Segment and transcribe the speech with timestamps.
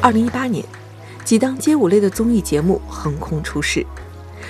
[0.00, 0.64] 二零一八年，
[1.24, 3.84] 几档街舞类的综艺节目横空出世，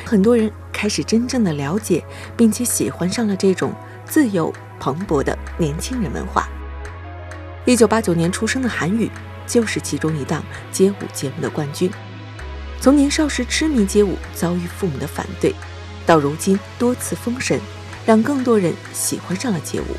[0.05, 2.05] 很多人开始真正的了解，
[2.37, 3.73] 并且喜欢上了这种
[4.05, 6.47] 自由蓬勃的年轻人文化。
[7.65, 9.11] 一九八九年出生的韩宇
[9.47, 11.91] 就是其中一档街舞节目的冠军。
[12.79, 15.55] 从年少时痴迷街舞，遭遇父母的反对，
[16.05, 17.59] 到如今多次封神，
[18.05, 19.97] 让更多人喜欢上了街舞。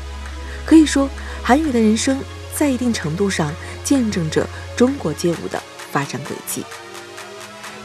[0.64, 1.10] 可以说，
[1.42, 2.20] 韩宇的人生
[2.54, 4.48] 在一定程度上见证着。
[4.80, 5.62] 中国街舞的
[5.92, 6.64] 发展轨迹，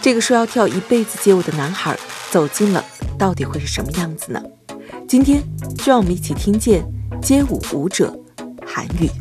[0.02, 1.94] 这个说要跳一辈子街舞的男孩
[2.32, 2.82] 走进了，
[3.20, 4.42] 到底会是什么样子呢？
[5.06, 5.44] 今天
[5.78, 6.86] 就让我们一起听见
[7.22, 8.18] 街舞舞者
[8.66, 9.12] 韩愈。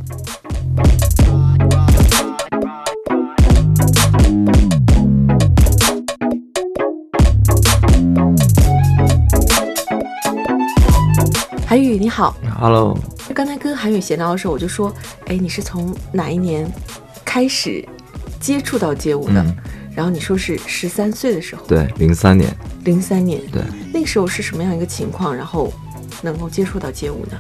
[11.67, 12.97] 韩宇你好，Hello。
[13.35, 14.95] 刚才跟韩宇闲聊的时候，我就说，
[15.27, 16.71] 哎，你是从哪一年？
[17.35, 17.85] 开始
[18.39, 19.45] 接触到街舞的，
[19.93, 22.49] 然后你说是十三岁的时候，对，零三年，
[22.85, 23.61] 零三年，对，
[23.93, 25.73] 那个时候是什么样一个情况，然后
[26.23, 27.37] 能够接触到街舞呢？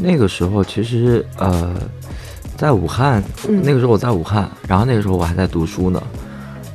[0.00, 1.72] 那个时候其实呃，
[2.56, 3.22] 在武汉，
[3.62, 6.02] 那个时候我在武汉，然后那个时候我还在读书呢。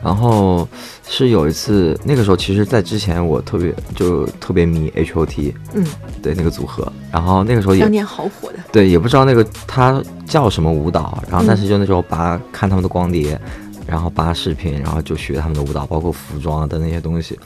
[0.04, 0.68] 然后
[1.08, 5.86] 是有一次，那个时候其实，在之前我特别就特别迷 H O T，嗯，
[6.24, 6.92] 对那个组合。
[7.12, 11.24] 然后那个时候也当年好火的，对，也不知道那个他叫什么舞蹈。
[11.30, 13.40] 然后但是就那时候扒看他们的光碟，
[13.86, 17.38] 然后扒视频，然后就学他们的舞蹈，包括服装的那些东西。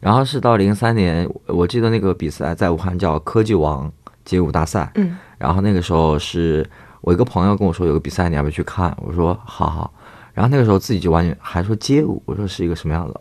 [0.00, 3.92] 然后是到零三年，我记得那个比赛在武汉叫科技王
[4.24, 6.66] 街舞大赛，嗯，然后那个时候是
[7.02, 8.96] 我一个朋友跟我说有个比赛，你要不要去看？
[9.02, 9.92] 我说好好。
[10.32, 13.20] 然后那个时候自己就完全还说街舞，我说是一个什么样的，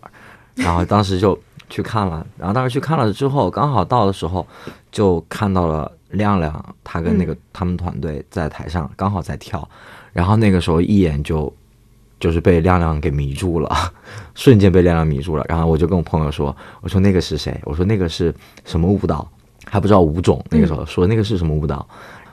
[0.56, 1.38] 然后当时就
[1.70, 4.46] 去看了，然后当时去看了之后，刚好到的时候
[4.92, 9.68] 就看到了亮亮，他跟那个他们团队在台上刚好在跳，
[10.14, 11.52] 然后那个时候一眼就
[12.20, 13.70] 就是被亮亮给迷住了，
[14.36, 17.60] 瞬间被亮亮迷住了，然后我就跟我朋友说，我说那个是谁？
[17.64, 18.34] 我说那个是
[18.66, 19.28] 什么舞蹈？
[19.66, 21.88] 还不知道舞种，那个时候说那个是什么舞蹈？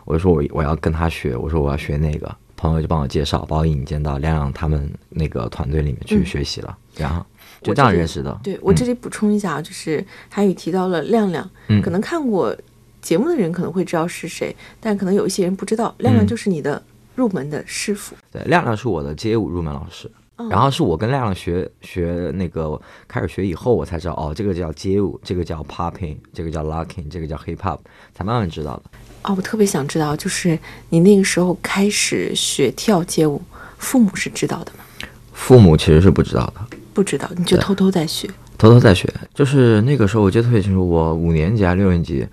[0.07, 2.35] 我就说我我要跟他学，我说我要学那个。
[2.57, 7.25] 朋友就帮我介绍，把我引荐到亮亮他们那个团队里面去学习了，然后
[7.63, 8.39] 就这样认识的。
[8.43, 11.49] 对我这里补充一下啊，就是韩宇提到了亮亮，
[11.83, 12.57] 可能看过
[13.01, 16.83] 节目的人可能会知道是谁，但可能有一些人不知道，亮亮就是你的
[17.15, 18.17] 入门的师傅。
[18.33, 20.11] 对，亮亮是我的街舞入门老师，
[20.51, 27.79] 然后是我跟亮亮学学那个开始学以后，我才知道哦，这个叫街舞，这个叫 popping，这个叫 locking，这个叫 hip hop，
[28.15, 28.85] 才慢慢知道的。
[29.27, 30.57] 哦，我特别想知道，就是
[30.91, 33.43] 你那个时候开始学跳街舞，
[33.77, 34.85] 父母是知道的吗？
[35.33, 39.13] 父母其实是不知道的，不知道，你就偷偷在学，偷偷在学。
[39.35, 42.25] 就是那个时候，我记得特别清楚，我五年级还是六年级，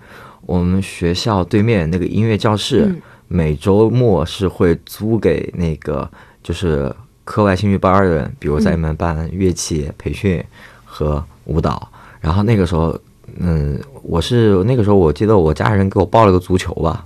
[0.42, 2.94] 我们学校对面那个音乐教室，
[3.26, 6.08] 每周末是会租给那个
[6.44, 6.94] 就是
[7.24, 10.40] 课外兴趣班的人，比如在你们办乐器培训
[10.84, 11.90] 和舞蹈，
[12.20, 12.96] 然后那个时候。
[13.38, 17.04] 嗯，我是那个时候，我记得我家人给我报了个足球吧，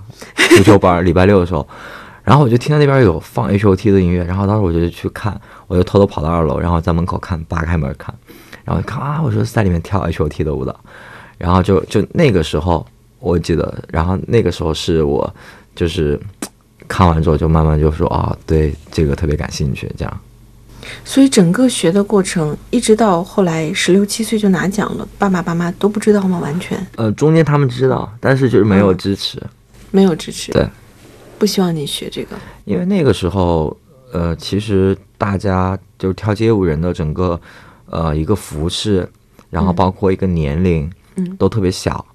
[0.55, 1.67] 足球班，礼拜六的时候，
[2.23, 8.13] 然后我就听到那边有放 H O T 的音乐，然后当时我就去看，我就偷偷跑到二楼，然后在门口看，扒开门看，
[8.63, 10.75] 然后看啊，我说在里面跳 H O T 的舞蹈，
[11.37, 12.85] 然后就就那个时候
[13.19, 15.33] 我记得，然后那个时候是我
[15.75, 16.19] 就是
[16.87, 20.21] 看完之后就慢慢就说啊，对这个特别感兴趣，这样。
[21.03, 26.39] 所以整个学的过程，一直到后来十六七岁就拿奖了，爸爸妈妈都不知道吗？
[26.39, 26.77] 完全？
[26.95, 29.41] 呃，中间他们知道，但是就是没有支持，
[29.91, 30.51] 没有支持。
[30.51, 30.67] 对，
[31.37, 32.35] 不希望你学这个。
[32.65, 33.75] 因为那个时候，
[34.11, 37.39] 呃，其实大家就跳街舞人的整个，
[37.87, 39.07] 呃，一个服饰，
[39.49, 42.05] 然后包括一个年龄，嗯，都特别小。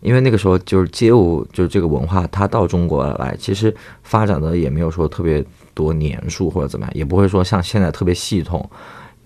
[0.00, 5.44] 因为那个时候就是街舞，就是这个文化，它到中国来，其实发展的也没有说特别。
[5.74, 8.68] 多年数或者怎么样，也不会说像现在特别系统，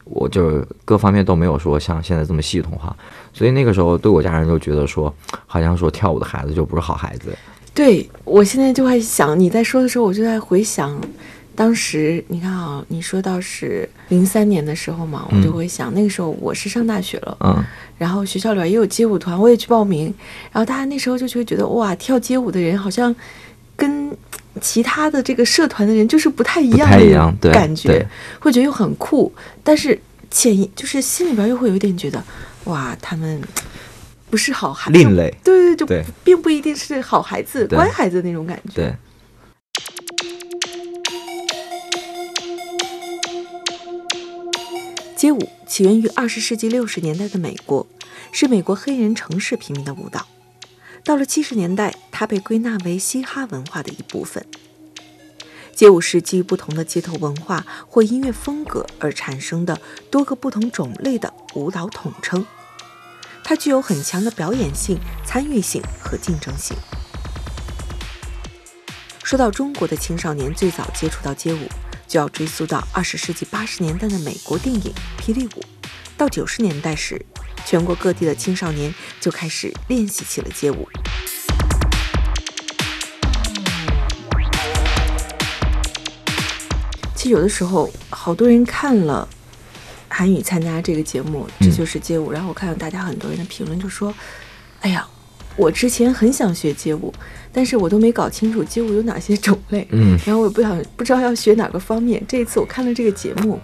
[0.04, 2.96] 我就各方面都没有说像现在这么系统化，
[3.32, 5.14] 所以那个时候对我家人就觉得说，
[5.46, 7.36] 好像说跳舞的孩子就不是好孩子。
[7.74, 10.98] 对我现在就会想，你在说的时候，我就在回想，
[11.54, 17.64] 当时你看啊，你说到是零三年的时候嘛，我就会想那个时候我是上大学了，嗯，
[17.98, 20.06] 然后学校里边也有街舞团，我也去报名，
[20.50, 23.14] 然后大家那时候就会觉得哇，跳街舞的人好像
[23.76, 24.16] 跟。
[24.60, 26.88] 其他的这个社团的人就是不太一样
[27.40, 28.06] 的感觉，
[28.40, 29.32] 会觉得又很酷，
[29.62, 29.99] 但是
[30.31, 32.22] 潜意就是心里边又会有一点觉得，
[32.64, 33.40] 哇，他们
[34.31, 38.75] 不是好孩，另类，对对，就并不一定是好孩子、乖孩子那种感觉。
[38.75, 38.94] 对。
[45.16, 47.84] 街舞起源于二十世纪六十年代的美国，
[48.31, 50.25] 是美国黑人城市平民的舞蹈。
[51.08, 54.44] 到了七十年代，它被归纳为嘻哈文化的一部分。
[55.75, 62.44] 街舞是基于不同的街头文化或音乐风格而产生的多个不同种类的舞蹈统称。
[63.43, 66.76] 它具有很强的表演性、参与性和竞争性。
[69.25, 71.66] 说到中国的青少年最早接触到街舞。
[72.06, 74.81] 就要追溯到二十世纪八十年代的美国电影
[75.22, 75.61] 《霹雳舞》，
[76.18, 77.24] 到九十年代时，
[77.64, 80.88] 全国各地的青少年就开始练习起了街舞。
[87.14, 89.28] 其实有的时候，好多人看了
[90.08, 94.12] 韩语参加这个节目，这就是街舞，然后我看到大家很多人的评论就说
[94.82, 95.08] ：“哎呀。”
[95.56, 97.12] 我之前很想学街舞，
[97.52, 102.24] 但是我都没搞清楚街舞有哪些种类，嗯，然后我也不想不知道要学哪个方面。
[102.28, 103.58] 这一次我看了这个节目，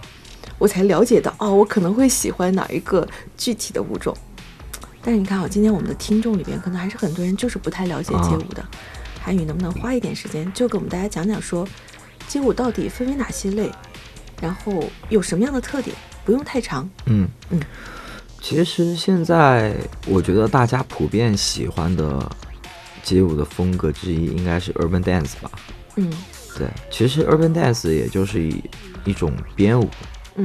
[0.57, 3.07] 我才了解到，哦，我可能会喜欢哪一个
[3.37, 4.15] 具体的舞种。
[5.01, 8.65] 但是你看啊，今天我们的听众里边，可能还是很多人就是不太了解街舞的。
[9.21, 11.67] 韩宇能不能花一点时间，就给我们大家讲讲，说
[12.27, 13.71] 街舞到底分为哪些类，
[14.41, 15.95] 然后有什么样的特点？
[16.23, 17.59] 不用太长，嗯嗯。
[18.41, 19.75] 其实现在
[20.07, 22.31] 我觉得大家普遍喜欢的
[23.03, 25.49] 街舞的风格之一应该是 urban dance 吧。
[25.95, 26.11] 嗯，
[26.57, 28.63] 对，其实 urban dance 也就是一
[29.05, 29.87] 一种编舞，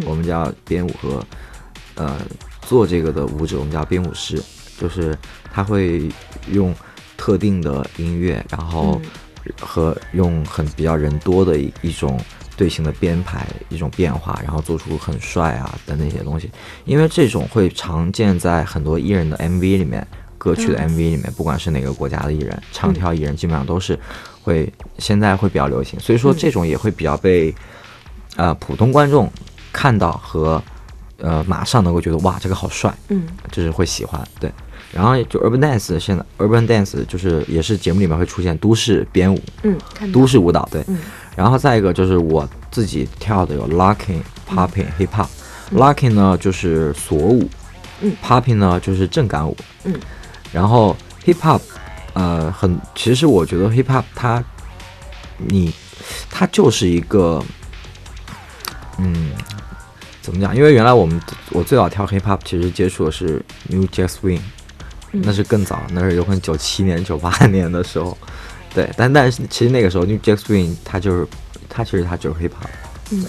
[0.04, 1.24] 我们叫编舞和
[1.94, 2.20] 呃
[2.62, 4.42] 做这个的舞者我们叫编舞师，
[4.78, 5.16] 就是
[5.52, 6.08] 他会
[6.50, 6.74] 用
[7.16, 9.00] 特定的音乐，然后
[9.60, 12.18] 和用很比较人多的一一种。
[12.56, 16.50] 队形的编排一种变化，然后做出很帅啊的那些东西，
[16.84, 23.98] 因为这种会常见在很多艺人的 MV 里面，歌曲的 MV 里面，不管是哪个国家的艺人，唱跳艺人基本上都是
[24.42, 27.54] 会现在会比较流行，所以说这种也会比较被
[28.36, 29.32] 呃普通观众
[29.72, 30.62] 看到和
[31.18, 34.52] 呃马上能够觉得哇这个好帅，嗯，就是会喜欢对，
[34.92, 39.78] 然后就 Urban Dance 现在 Urban Dance 就是也是节目里面会出现都市编舞，嗯，
[40.12, 40.84] 都市舞蹈对。
[41.36, 45.28] 然后再一个就是我自己跳的有 locking、popping、hip hop。
[45.72, 47.48] locking 呢就是锁舞，
[48.00, 49.94] 嗯，popping 呢就是震感舞，嗯。
[50.52, 51.60] 然后 hip hop，
[52.12, 54.42] 呃，很其实我觉得 hip hop 它，
[55.38, 55.72] 你
[56.28, 57.40] 它就是一个，
[58.98, 59.30] 嗯，
[60.30, 60.54] 怎么讲？
[60.56, 64.40] 因为原来我们我最早跳 hip hop 其实接触的是 New Jack Swing，
[65.10, 68.16] 那是更早，那是有可能九七年、九八年的时候。
[68.72, 71.26] 对，但但是其实那个时候，New Jack Swing 它就是，
[71.68, 72.68] 它其实它就是 hip hop，
[73.10, 73.26] 嗯，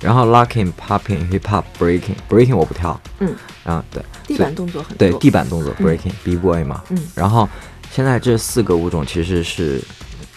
[0.00, 7.48] 然后 locking、popping、hip hop、breaking、breaking 我不跳，嗯，然后对，地板动作很对，地板动作 breaking、b boy 嘛，嗯，然后
[7.90, 9.82] 现在这四个舞种其实是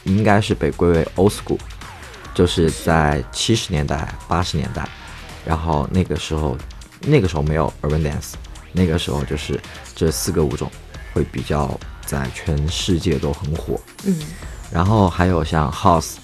[0.06, 1.59] 应该是被归为 old school，
[2.33, 4.89] 就是在七十年代、八十年代，
[5.45, 6.57] 然后那个时候
[7.01, 8.33] 那个时候没有 urban dance，
[8.71, 9.59] 那个时候就是
[9.95, 10.71] 这四个舞种
[11.13, 11.79] 会比较。
[12.03, 14.19] 在全世界都很火，嗯，
[14.69, 16.15] 然后还有像 House，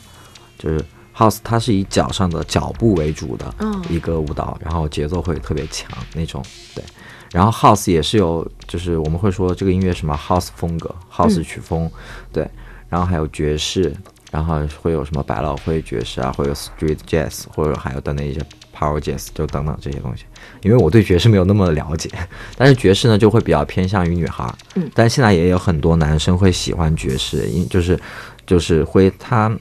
[0.57, 0.83] 就是
[1.15, 3.55] House，它是以脚上的脚步为主的
[3.89, 6.43] 一个舞蹈，然后节奏会特别强那种，
[6.75, 6.83] 对。
[7.31, 11.89] 然后 House 也是有，就是我们会说这个音乐什么 House 风格，House 曲风，
[12.33, 12.49] 对。
[12.89, 13.95] 然后还有爵士，
[14.29, 18.45] 然后会有什么百老汇爵士啊，会有 Street Jazz，或者还有等等一些。
[18.77, 20.25] Power Jazz 就等等这些东西，
[20.61, 22.09] 因为我对爵士没有那么了解，
[22.55, 27.99] 但是爵士呢就会比较偏向于女孩，嗯，但现在也有很多男生会喜欢爵士，因就是
[28.45, 29.51] 就是会他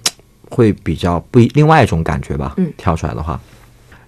[0.50, 3.40] 会比较不另外一种感觉吧，嗯，跳出来的话，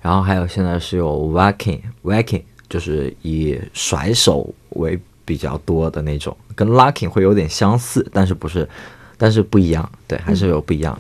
[0.03, 8.69] 然后还有现在是有 Wacking Wacking，就是以甩手为比较多的那种，跟 Locking 会有点相似，但是不是，
[9.17, 10.99] 但是不一样，对，还是有不一样。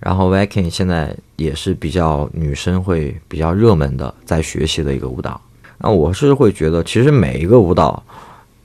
[0.00, 5.40] 然后 Viking 现在也是比较女生会比较热门的，在学习的一个舞蹈。
[5.78, 8.02] 那我是会觉得，其实每一个舞蹈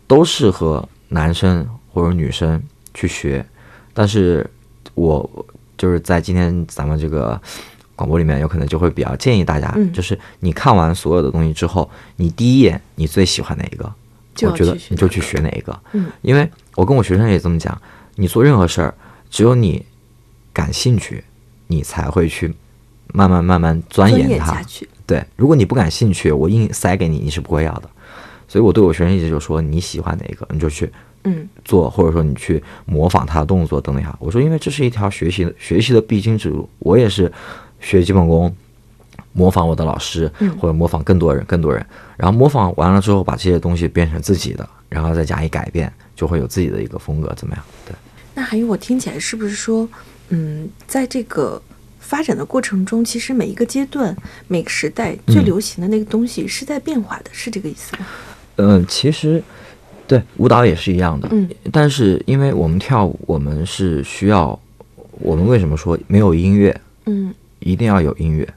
[0.05, 2.61] 都适合男生或者女生
[2.93, 3.45] 去学。
[3.93, 4.45] 但是
[4.95, 7.39] 我就是在今天咱们这个
[7.95, 13.85] 广播里面，有可能就会比较建议大家，就是你看完所有的东西之后，你第一眼你最喜欢哪一个，
[14.49, 15.79] 我觉得你就去学哪一个。
[15.93, 17.79] 嗯，因为我跟我学生也这么讲，
[18.15, 18.93] 你做任何事儿，
[19.29, 19.85] 只有你。
[20.55, 21.23] 感兴趣，
[21.65, 22.53] 你才会去
[23.13, 24.61] 慢慢慢慢钻研它。
[25.07, 27.89] 对，如果你不感兴趣，我硬塞给你，你是不会要的。
[28.47, 30.91] 所以我对我学生一直就说你喜欢哪个你就去
[31.23, 34.13] 嗯做，或者说你去模仿他的动作等等哈。
[34.19, 37.31] 我说因为这是一条学习的学习的必经之路，我也是
[37.79, 38.53] 学基本功。
[39.35, 41.83] 模仿我的老师，嗯或者模仿更多人、更多人，
[42.17, 47.65] 然后模仿完了之后，把这些东西变成自己的，然后再加以改变，就会有自己的一个风格，怎么样？
[47.87, 47.95] 对。
[48.35, 49.89] 那还有，我听起来是不是说，
[50.29, 51.59] 嗯，在这个
[52.13, 54.15] 发展的过程中，其实每一个阶段、
[54.47, 55.45] 每个时代最嗯。
[55.45, 58.05] 流行的那个东西是在变化的，是这个意思吗？
[58.57, 59.43] 嗯，其实
[60.05, 61.49] 对舞蹈也是一样的，嗯。
[61.71, 64.59] 但是因为我们跳舞，我们是需要，
[65.13, 67.33] 我们为什么说没有音乐，嗯。
[67.61, 68.47] 一定要有音乐？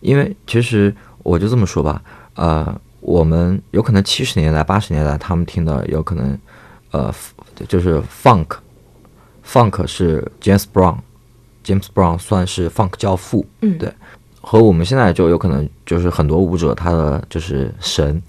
[0.00, 2.02] 因为其实我就这么说吧，
[2.34, 6.38] 呃，我们有可能七十年代、八十年代他们听的有可能，
[6.90, 7.14] 呃，
[7.66, 10.64] 就是 funk，funk 是 James
[11.68, 13.92] Brown，James Brown 算是 funk 教父，嗯，对
[14.40, 18.22] 和我们现在就有可能就是很多舞者他的就是神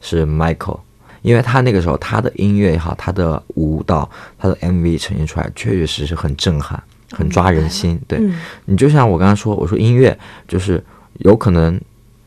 [0.00, 0.80] 是 Michael，
[1.22, 7.98] 因为他那个时候他的音乐也好，他的舞蹈、他的 MV 呈现出来，确确实实很震撼，很抓人心。
[8.06, 8.34] 对嗯。
[8.66, 10.82] 你就像我刚才说，我说音乐就是
[11.20, 11.80] 有可能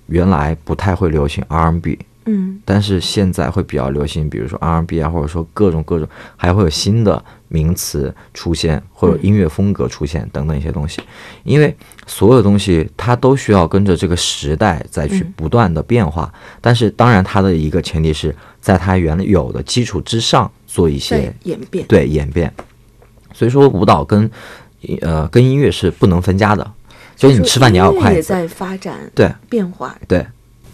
[0.07, 2.59] 原来不太会流行 R&B，嗯。
[2.65, 11.01] 但是现在会比较流行，比如说 R&B 啊，或者说各种各种，还会有新的名词出现，或者音乐风格出现等等一些东西。
[11.43, 11.75] 因为
[12.05, 21.85] 所有东西它都需要跟着这个时代再去嗯不断的变化，但是当然它的一个前提是在它原有的基础之上做一些演变。
[21.87, 22.53] 对演变。
[23.33, 24.29] 所以说舞蹈跟
[25.01, 26.71] 呃跟音乐是不能分家的，
[27.15, 30.25] 就是你吃饭你要有筷子，音乐也在发展对变化，对。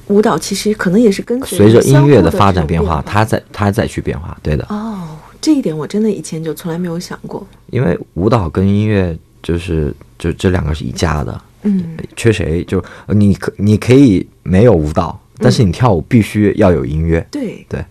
[0.08, 4.66] 舞蹈其实可能也是跟随着音乐的发展变变化，它在它再去变化，对的。
[4.70, 5.08] 哦，
[5.44, 7.46] 这一点我真的以前就从来没有想过。
[7.70, 17.28] 因为舞蹈跟音乐就是就这两个是一家的，嗯缺谁就呃你可你可以没有舞蹈，但是你跳舞必须要有音乐。
[17.30, 17.84] 对对。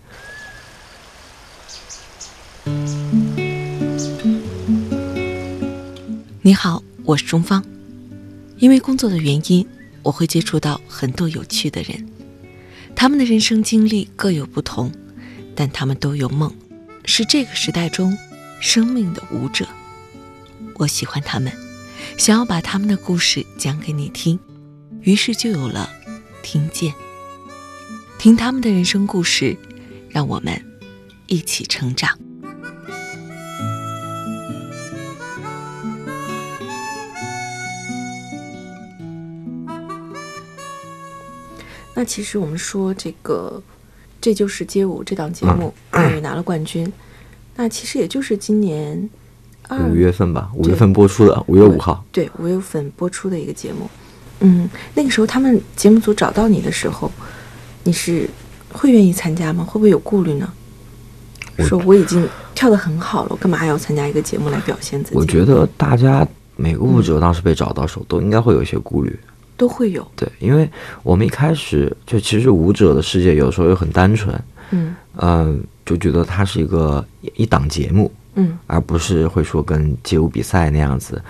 [6.41, 7.63] 你好，我是钟芳。
[8.57, 9.67] 因为工作的原因，
[10.01, 12.07] 我会接触到很多有趣的人，
[12.95, 14.91] 他们的人生经历各有不同，
[15.53, 16.51] 但他们都有梦，
[17.05, 18.17] 是这个时代中
[18.59, 19.67] 生命的舞者。
[20.75, 21.51] 我喜欢他们，
[22.17, 24.39] 想要把他们的故事讲给你听，
[25.01, 25.89] 于是就有了
[26.41, 26.93] 听见。
[28.17, 29.57] 听他们的人生故事，
[30.09, 30.63] 让我们
[31.27, 32.17] 一起成长。
[41.95, 43.61] 那其实我们说这个
[44.23, 46.89] 《这就是街舞》这档节目，终于拿了冠军。
[47.57, 49.09] 那其实也就是今年
[49.67, 52.01] 二五月份吧，五月份播出的，五月五号。
[52.09, 53.89] 对五月份播出的一个节目。
[54.39, 57.11] 嗯，那个时候他们节目组找到你的时候，
[57.83, 58.29] 你是
[58.71, 59.65] 会愿意参加吗？
[59.65, 60.49] 会不会有顾虑呢？
[61.57, 62.25] 我说我已经
[62.55, 65.17] 跳得很好了，我干嘛还要参加一个节目来表现自己？
[65.17, 66.25] 我觉得大家
[66.55, 69.19] 每个舞者当时被找到时候，都应该会有一些顾虑。
[69.63, 70.05] 都会有。
[70.13, 70.69] 对，因为
[71.03, 74.37] 我们一开始就其实舞者的世界有时候又很单纯，
[74.71, 77.05] 嗯嗯、就觉得它是一个
[77.37, 81.21] 一档节目，嗯而不是会说跟街舞比赛那样子，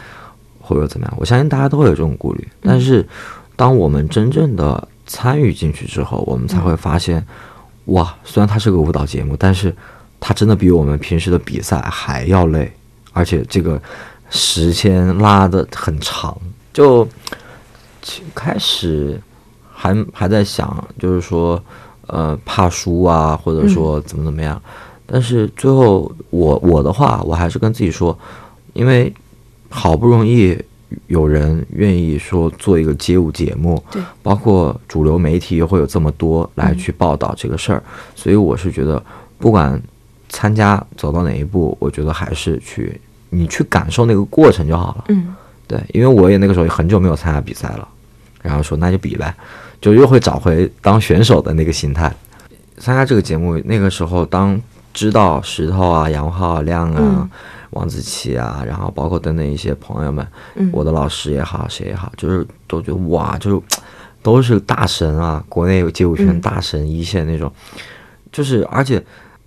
[0.59, 1.13] 或者怎么样。
[1.19, 3.07] 我相信大家都会有这种顾虑，但是
[3.55, 7.23] 当我们真正的参与进去之后，我们才会发现，
[7.85, 9.71] 哇，虽然它是个舞蹈节目，但是
[10.19, 12.73] 它真的比我们平时的比赛还要累，
[13.11, 13.79] 而且这个
[14.31, 16.35] 时间拉的很长。
[16.73, 17.11] 就其
[18.35, 19.19] 开始
[19.71, 21.61] 还还在想，就是说，
[22.07, 24.61] 呃，怕输啊，或者说怎么怎么样。
[25.05, 28.17] 但是最后我我的话，我还是跟自己说，
[28.73, 29.13] 因为
[29.69, 30.57] 好不容易
[31.07, 37.83] 有人愿意说做一个街舞节目，对，包括主流媒体又会有这么多来去报道这个事儿，
[38.15, 39.03] 所以我是觉得，
[39.37, 39.81] 不管
[40.29, 45.05] 参加走到哪一步，我觉得还是去你去感受那个过程就好了。
[45.09, 47.87] 嗯对，因为我也那个时候也很久没有参加比赛了，
[48.43, 49.33] 然后说那就比呗，
[49.81, 52.13] 就又会找回当选手的那个心态。
[52.77, 54.61] 参加这个节目，那个时候当
[54.93, 57.29] 知道石头啊、杨浩啊、亮啊、嗯。
[57.73, 63.59] 王子奇啊，然后包括等等一些朋友们，嗯，我的老师也好，谁也好，就是都觉得哇，就是
[64.21, 67.51] 都是大神啊，国内街舞圈嗯大神一线那种，
[68.31, 69.03] 就是而且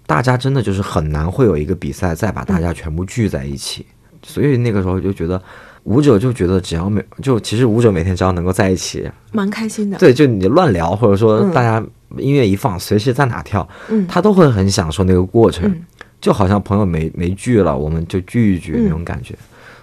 [0.09, 3.87] 大家真的就是很难会有一个比赛再把大家全部聚在一起，
[4.25, 5.41] 所以那个时候就觉得
[5.87, 9.97] 舞者就觉得只要每就其实舞者每天只要能够在一起，蛮开心的。
[9.99, 11.53] 对，就你乱聊或者说嗯。
[11.53, 11.83] 大家
[12.19, 15.71] 音乐一放，随时在哪跳，嗯，他都会很享受那个过程。
[15.71, 15.83] 嗯。
[16.21, 18.85] 就好像朋友没没聚了，我们就聚一聚嗯。
[18.85, 19.35] 那种感觉。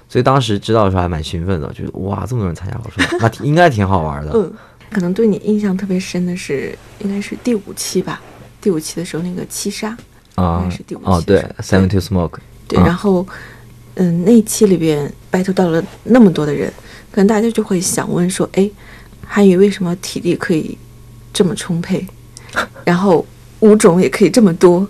[0.09, 4.31] 所以当时知道的时候还蛮兴奋的，就是哇，这么多人参加，我说 那应该挺好玩的。
[4.35, 4.51] 嗯，
[4.91, 8.21] 可能对你印象特别深的是，应该是第五期吧，
[8.59, 9.95] 第五期的时候那个七杀
[10.35, 12.83] 啊是第五期哦，对的时候，Seven to Smoke，对，嗯。
[12.83, 13.25] 然后
[13.95, 16.71] 嗯，那一期里边 battle 到了那么多的人，
[17.11, 18.69] 可能大家就会想问说，哎，
[19.25, 20.77] 韩宇为什么体力可以
[21.31, 22.05] 这么充沛，
[22.83, 23.25] 然后
[23.59, 24.87] 舞种也可以这么多，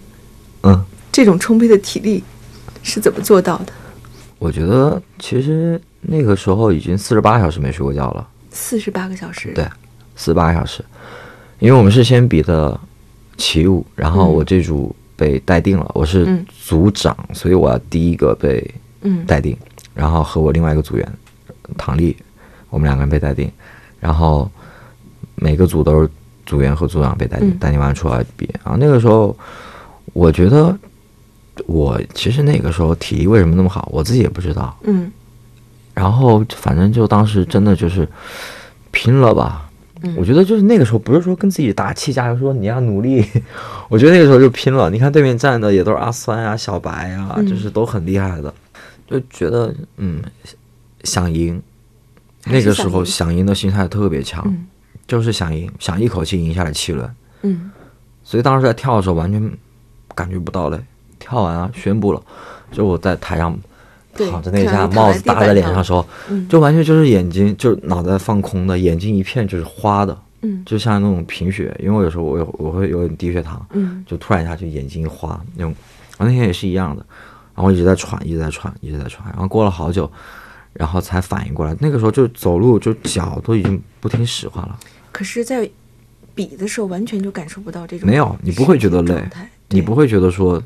[0.63, 2.23] 嗯，这种充沛的体力
[2.81, 3.73] 是怎么做到的？
[4.39, 9.63] 我觉得其实那个时候已经四十八小时没睡过觉了，四十八个小时，对，
[10.15, 10.83] 四十八个小时，
[11.59, 12.79] 因为我们是先比的
[13.37, 14.33] 起舞，然后嗯。
[14.33, 16.45] 我这组被待定了，我是嗯。
[16.65, 18.69] 组长，所以我要第一个被
[19.03, 19.55] 嗯待定，
[19.93, 21.13] 然后和我另外一个组员
[21.77, 22.15] 唐丽，
[22.69, 23.51] 我们两个人被待定，
[23.99, 24.49] 然后
[25.35, 26.09] 每个组都是
[26.45, 28.49] 组员和组长被待定，嗯待定完出来比。
[28.63, 29.37] 然后那个时候，
[30.13, 30.77] 我觉得
[31.67, 34.75] 我其实那个时候体力为什么那么好，我自己也不知道。
[34.83, 35.11] 嗯
[35.93, 38.07] 然后反正就当时真的就是
[38.89, 39.69] 拼了吧。
[40.01, 43.23] 嗯我觉得就是那个时候不是说跟自己打气加油说你要努力，
[43.87, 44.89] 我觉得那个时候就拼了。
[44.89, 48.53] 你看对面站的也都是阿酸啊、小白啊，嗯就是都很厉害的，
[49.13, 50.21] 就觉得嗯
[51.03, 51.61] 想赢。
[52.45, 54.67] 那个时候想赢的心态特别强，嗯
[55.07, 57.15] 就是想赢，想一口气赢下来七轮。
[57.43, 57.71] 嗯
[58.21, 59.51] 所以当时在跳的时候完全
[60.13, 60.77] 感觉不到累，
[61.19, 62.21] 跳完啊宣布了，
[62.69, 63.57] 就我在台上
[64.13, 75.73] 躺着那下看到你躺在帽子搭在脸上的时候，嗯就完全就是眼睛就脑袋放空的，眼睛一片就是花的，嗯就像那种贫血，因为我有时候我有我会有点低血糖，嗯就突然一下就眼睛一花那种。
[76.17, 77.05] 我那天也是一样的，
[77.55, 80.11] 然后一直在喘，一直在喘，一直在喘，然后过了好久，
[80.73, 84.79] 然后才反应过来，那个时候就走路就脚都已经不听使唤了。
[85.11, 85.69] 可是，在
[86.33, 89.23] 比的时候完全就感受不到这种没有你不会觉得累
[89.69, 90.61] 你不会觉得说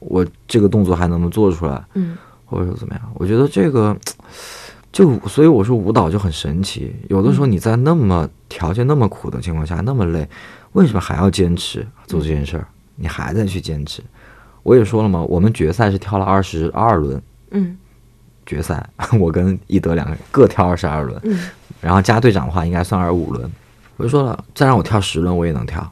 [0.00, 3.12] 我这个动作还能不能做出来，嗯或者说怎么样？
[3.14, 3.96] 我觉得这个
[4.92, 10.28] 就所以我说舞蹈就很神奇，有的时候你在那么条件那么苦的情况下那么累，
[10.72, 12.66] 为什么还要坚持做这件事儿？
[12.96, 14.02] 你还在去坚持？
[14.62, 17.76] 我也说了嘛，我们决赛是跳了二十二轮，嗯。
[18.44, 18.84] 决赛
[19.20, 21.38] 我跟一德两个人各跳二十二轮，嗯。
[21.80, 23.50] 然后加队长的话应该算二十五轮。
[23.96, 25.88] 我就说了，再让我跳十轮我也能跳，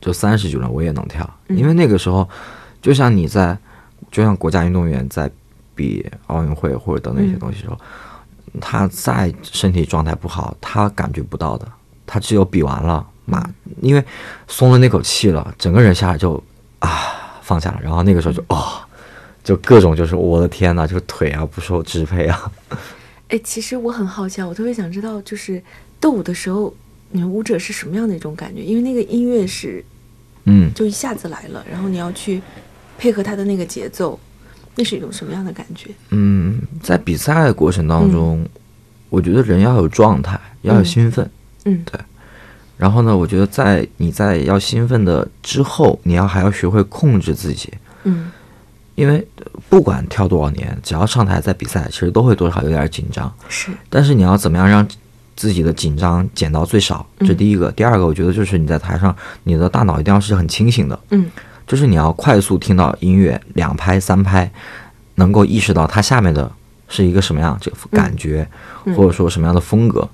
[0.00, 1.58] 就三十九轮我也能跳，嗯。
[1.58, 2.28] 因为那个时候
[2.80, 3.56] 就像你在，
[4.10, 5.30] 就像国家运动员在
[5.74, 7.78] 比奥运会或者等等一些嗯东西的时候，
[8.60, 11.66] 他再身体状态不好，他感觉不到的，
[12.06, 13.44] 他只有比完了妈，
[13.82, 14.02] 因为
[14.48, 16.42] 松了那口气了，整个人下来就
[16.78, 16.88] 啊
[17.44, 18.80] 放下了，然后那个时候就哦。
[19.44, 22.50] 就各种就是我的天呐，就是腿啊不受支配啊，
[23.28, 25.62] 哎，其实我很好奇啊，我特别想知道，就是
[26.00, 26.74] 斗舞的时候，
[27.10, 28.62] 你们舞者是什么样的一种感觉？
[28.62, 29.84] 因为那个音乐是
[30.44, 32.40] 嗯，就一下子来了，然后你要去
[32.96, 34.18] 配合他的那个节奏，
[34.76, 35.90] 那是一种什么样的感觉？
[36.08, 38.48] 嗯，在比赛的过程当中，
[39.10, 41.30] 我觉得人要有状态，要有嗯兴奋。
[41.66, 41.84] 嗯
[42.84, 48.30] 然后呢，我觉得在你在要兴奋的之后，你要还要学会控制自己，嗯
[48.94, 53.32] 因为呃不管跳多少年，只要上台在比赛，其实都会多少有点紧张。
[53.48, 54.86] 是但是你要怎么样让
[55.34, 57.06] 自己的紧张减到最少？
[57.20, 57.72] 这嗯第一个。
[57.72, 61.00] 第二个，我觉得就是你在台上，你的大脑一定要是很清醒的。
[61.08, 61.30] 嗯
[61.66, 64.52] 就是你要快速听到音乐两拍三拍，
[65.14, 66.52] 能够意识到它下面的
[66.90, 68.46] 是一个什么样这个感觉，
[68.84, 70.06] 嗯或者说什么样的风格。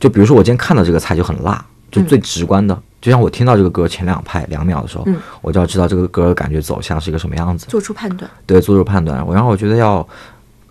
[0.00, 8.30] 就比如说我今天看到这个菜就很辣，就最直观的，就像我听到这个歌前两拍两秒的时候，嗯我就要知道这个歌的感觉走向是一个什么样子，做出判断。
[8.46, 9.24] 对，做出判断。
[9.26, 10.06] 我然后我觉得要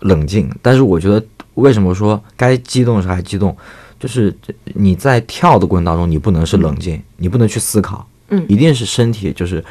[0.00, 1.24] 冷静，但是我觉得
[1.54, 3.56] 为什么说该激动的时候还激动，
[3.98, 4.36] 就是
[4.74, 8.44] 你在跳的过程当中，你不能是冷静，你不能去思考，嗯。
[8.48, 9.64] 一定是身体就是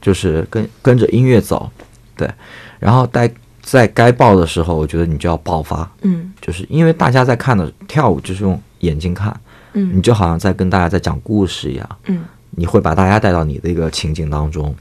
[0.00, 1.70] 就是跟跟着音乐走，
[2.16, 2.30] 对，
[2.78, 6.32] 然后在在该爆的时候，我觉得你就要爆发，嗯。
[6.40, 9.34] 就是因为大家在看的跳舞就是用眼睛看，
[9.72, 14.74] 你嗯就好像在跟大家在讲故事一样，嗯你会把大家带到你的一个情景当中。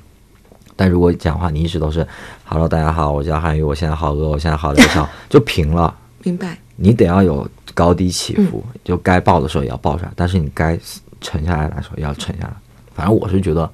[0.75, 2.07] 但如果讲话你一直都是
[2.45, 5.93] “hello，大家好，我叫韩宇，我现在好饿，我现在好疗伤”， 就平了。
[6.23, 6.57] 明白。
[6.77, 10.79] 你得要有高低起伏，嗯就该爆的时候也要爆出来，但是你该
[11.19, 12.53] 沉下来的时候也要沉下来。
[12.95, 13.69] 反正我是觉得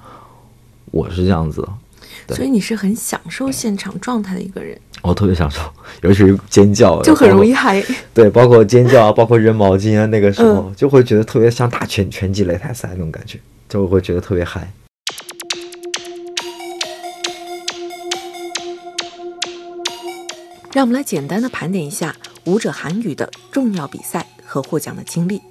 [0.91, 1.61] 我是这样子
[2.27, 4.75] 的，所以你是很享受现场状态的一个人，
[5.07, 5.61] 我特别享受，
[6.01, 7.83] 尤其是尖叫，就很容易嗨。
[8.13, 13.39] 对，包括尖叫啊，包括扔毛巾啊，那个时候、嗯就会觉得特别像打拳拳击擂台赛那种感觉，
[13.69, 14.71] 就会觉得特别嗨。
[20.73, 22.13] 让我们来简单的盘点一下
[22.43, 25.41] 舞者韩语的重要比赛和获奖的经历。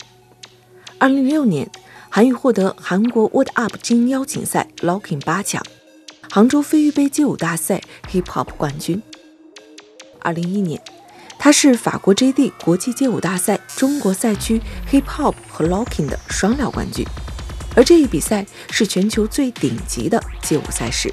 [0.99, 1.67] 二零零六年，
[2.11, 5.63] 韩语获得韩国 What Up 精英邀请赛 Locking 八强，
[6.31, 7.81] 杭州飞鱼杯街舞大赛
[8.13, 9.01] Hip Hop 冠军。
[10.25, 10.81] 二零一一年，
[11.39, 14.59] 他是法国 JD 国际街舞大赛中国赛区
[14.91, 17.07] Hip Hop 和 Locking 的双料冠军。
[17.77, 21.13] 而这一比赛是全球最顶级的街舞赛事。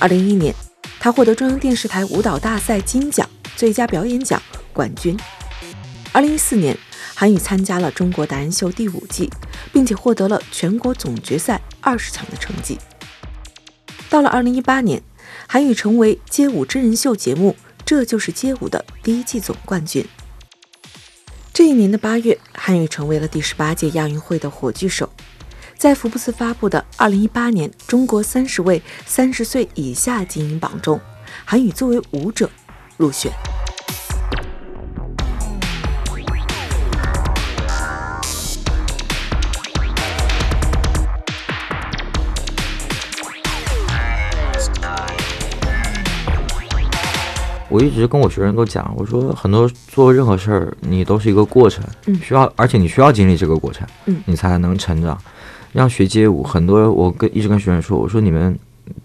[0.00, 0.54] 二零一一年，
[1.00, 4.40] 他获得中央电视台舞蹈大赛金奖最佳表演奖
[4.74, 5.16] 冠军。
[6.12, 6.76] 二零一四年，
[7.14, 9.30] 韩宇参加了中国达人秀第五季，
[9.72, 12.78] 并且获得了全国总决赛二十强的成绩。
[14.10, 15.02] 到了二零一八年，
[15.48, 20.06] 韩宇成为街舞真人秀节目《这就是街舞》的第一季总冠军。
[21.52, 25.08] 这一年的八月，韩宇成为了第十八届亚运会的火炬手。
[25.76, 30.98] 在福布斯发布的二零一八年中国三十位三十岁以下精英榜中，
[31.44, 32.48] 韩宇作为舞者
[32.96, 33.30] 入选。
[47.74, 55.20] 我一直跟我学生都讲，我说很多做任何事儿，你都是一个过程，嗯需要，而且你需要经历这个过程，嗯你才能成长。
[55.74, 58.56] 像学街舞，很多我跟一直跟学生说，我说你们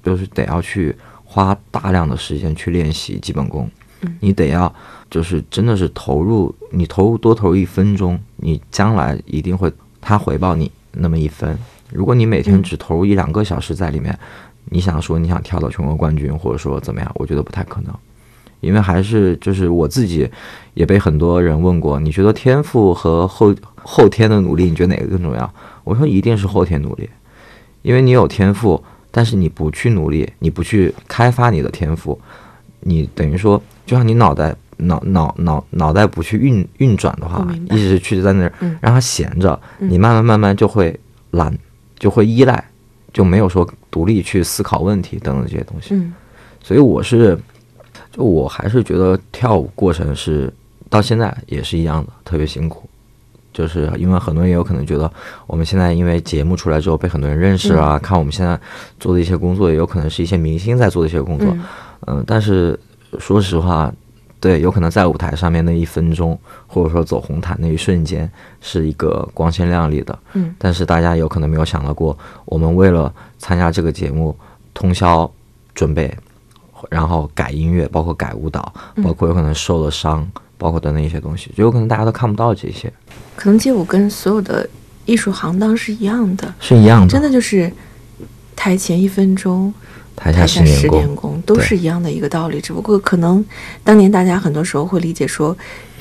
[0.04, 3.68] 就是得要去花大量的时间去练习基本功，
[4.02, 4.72] 嗯你得要
[5.10, 11.58] 就是真的是投入，你投入多投入一分钟，你将来一定会他回报你那么一分。
[11.92, 14.16] 如果你每天嗯只投入一两个小时在里面，
[14.66, 17.92] 你想说你想跳到全国冠军，或者说怎么样，我觉得不太可能。
[18.60, 20.30] 因为还是就是我自己
[20.74, 25.54] 也被很多人问过，你觉得天赋和后后天的努力，你觉得哪个更重要？
[25.84, 27.10] 我说一定是后天努力，
[27.82, 32.19] 因为你有天赋，但是你不去努力，你不去开发你的天赋，
[32.82, 40.98] 你等于说就像你脑袋脑脑脑脑袋不去运运转的话一直去在那儿嗯让它闲着，嗯你慢慢慢慢就会
[41.32, 41.58] 懒，
[41.98, 42.63] 就会依赖，
[43.12, 45.95] 就没有说独立去思考问题等等这些东西。
[45.95, 46.13] 嗯
[46.62, 47.39] 所以我是，
[48.12, 50.52] 就我还是觉得跳舞过程是
[50.89, 52.88] 到现在也是一样的，特别辛苦。
[53.52, 55.12] 就是因为很多人也有可能觉得，
[55.48, 58.58] 我们现在因为节目出来之后被很多人认识啊，看我们现在
[59.00, 61.65] 做的一些工作，也有可能是一些明星在做的一些工作，嗯。
[62.08, 62.80] 嗯，但是
[63.17, 63.91] 说实话，
[64.39, 70.56] 对，有可能在舞台上面那一分钟，或者说走红毯那一瞬间，是一个光鲜亮丽的，嗯。
[70.58, 74.38] 但是大家有可能没有想到过，我们为了参加这个节目，
[74.74, 75.30] 通宵
[75.74, 76.15] 准备，
[76.89, 79.04] 然后改音乐，包括改舞蹈，嗯。
[79.04, 82.92] 包括有可能受了伤，包括等等一些东西，就有可能大家都看不到这些，
[83.36, 84.68] 可能街舞跟所有的
[85.06, 87.72] 艺术行当是一样的，是一样的，真的就是
[88.56, 89.74] 台前一分钟，
[90.15, 91.00] 台下十十年功。
[91.00, 92.60] 年，功，都是一样的一个道理。
[92.62, 93.44] 只不过可能
[93.84, 95.58] 当年大家很多时候会理解说，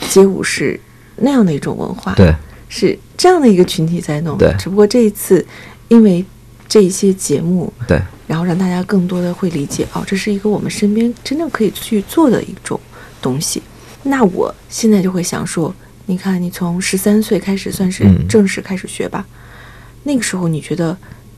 [0.09, 0.79] 街舞是
[1.17, 2.35] 那样的一种文化，对。
[2.71, 4.37] 是这样的一个群体在弄。
[4.37, 4.55] 对。
[4.59, 5.45] 只不过这一次，
[5.89, 6.23] 因为
[6.69, 8.01] 这一些节目，对。
[8.27, 12.79] 然后让大家更多的会理解，哦，这是一个我们身边真正可以去做的一种
[13.23, 13.63] 东西。
[14.03, 18.29] 那我现在就会想说，你看，你从十三岁开始算是嗯。
[18.29, 19.27] 正式开始学吧，
[20.03, 20.95] 那个时候你觉得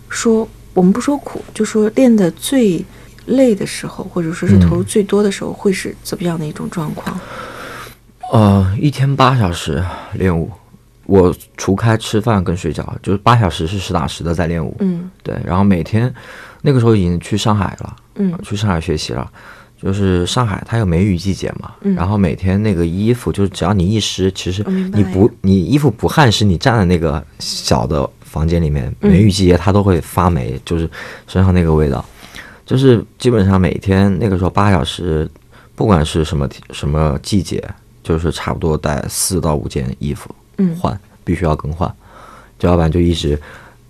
[0.09, 2.85] 说我们不说苦，就说练的最
[3.27, 4.85] 累的时候，或者说是投入嗯。
[4.85, 7.19] 最多的时候，会是怎么样的一种状况？
[8.33, 10.51] 呃，一天八小时练舞，
[11.11, 14.77] 我除开吃饭跟睡觉，就是八小时是实打实的在练舞。
[14.79, 15.11] 嗯。
[15.25, 16.15] 对，然后每天
[16.63, 18.39] 那个时候已经去上海了，嗯。
[18.45, 19.29] 去上海学习了。
[19.83, 21.95] 就是上海，它有梅雨季节嘛，嗯。
[21.97, 29.11] 然后每天那个衣服，就是只要你一湿，其实你不你衣服不汗湿，你站在那个小的房间里面，嗯。
[29.11, 30.89] 梅雨季节它都会发霉，就是
[31.27, 32.05] 身上那个味道，
[32.65, 35.29] 就是基本上每天那个时候八小时，
[35.75, 37.67] 不管是什么什么季节，
[38.03, 40.31] 就是差不多带四到五件衣服。
[40.31, 40.40] 嗯
[40.77, 41.93] 换，必须要更换，
[42.59, 43.41] 就要不然就一直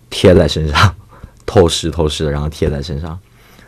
[0.08, 0.94] 贴在身上，
[1.46, 3.18] 透湿透湿的，然后贴在身上，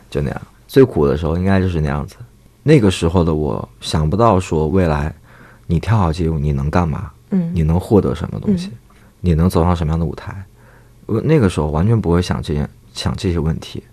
[0.09, 0.41] 就那样。
[0.67, 2.15] 最苦的时候应该就是那样子。
[2.63, 5.13] 那个时候的我想不到说未来
[5.67, 8.77] 你跳好街舞你能干嘛，嗯你能获得什么东西，嗯
[9.21, 10.43] 你能走上什么样的舞台。
[11.05, 13.83] 我那个时候完全不会想这件想这些问题，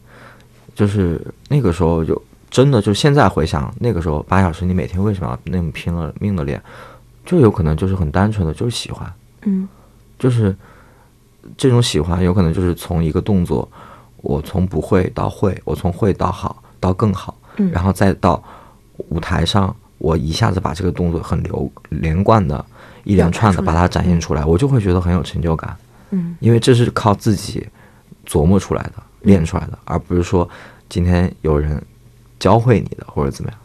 [0.75, 6.63] 就是那个时候就真的就现在回想那个时候八小时，你每天为什么要那么拼了命的练？
[7.25, 9.13] 就有可能就是很单纯的就是喜欢。
[9.43, 9.69] 嗯
[10.19, 10.55] 就是
[11.57, 13.67] 这种喜欢，有可能就是从一个动作，
[14.19, 18.43] 我从不会到会，我从会到好到更好，嗯然后再到
[19.09, 22.63] 舞台上，我一下子把这个动作很流连贯的
[23.05, 25.75] 一连串的把它展现出来，我就会觉得很有成就感，
[26.11, 27.67] 嗯因为这是靠自己
[28.27, 30.47] 琢磨出来的、练出来的，而不是说
[30.91, 31.83] 今天有人
[32.39, 33.59] 教会你的或者怎么样。